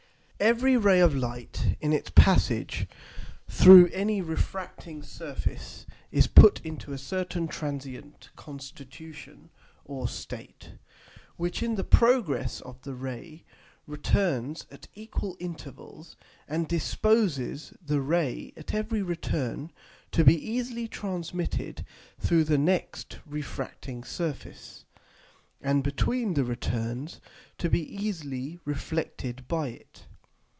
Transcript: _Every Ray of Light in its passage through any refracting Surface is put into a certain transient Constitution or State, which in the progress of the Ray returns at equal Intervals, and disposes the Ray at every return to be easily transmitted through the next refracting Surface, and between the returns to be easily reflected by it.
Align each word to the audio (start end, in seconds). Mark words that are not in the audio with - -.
_Every 0.43 0.75
Ray 0.75 0.99
of 1.01 1.13
Light 1.15 1.77
in 1.81 1.93
its 1.93 2.09
passage 2.09 2.87
through 3.47 3.91
any 3.93 4.23
refracting 4.23 5.03
Surface 5.03 5.85
is 6.11 6.25
put 6.25 6.59
into 6.61 6.91
a 6.93 6.97
certain 6.97 7.47
transient 7.47 8.31
Constitution 8.35 9.51
or 9.85 10.07
State, 10.07 10.71
which 11.37 11.61
in 11.61 11.75
the 11.75 11.83
progress 11.83 12.59
of 12.61 12.81
the 12.81 12.95
Ray 12.95 13.45
returns 13.85 14.65
at 14.71 14.87
equal 14.95 15.37
Intervals, 15.39 16.15
and 16.47 16.67
disposes 16.67 17.75
the 17.79 18.01
Ray 18.01 18.51
at 18.57 18.73
every 18.73 19.03
return 19.03 19.71
to 20.09 20.23
be 20.23 20.35
easily 20.35 20.87
transmitted 20.87 21.85
through 22.19 22.45
the 22.45 22.57
next 22.57 23.19
refracting 23.27 24.03
Surface, 24.03 24.85
and 25.61 25.83
between 25.83 26.33
the 26.33 26.43
returns 26.43 27.21
to 27.59 27.69
be 27.69 27.83
easily 27.95 28.57
reflected 28.65 29.47
by 29.47 29.67
it. 29.67 30.07